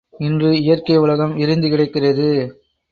[0.19, 2.29] இன்று இயற்கை உலகம் விரிந்து கிடக்கிறது.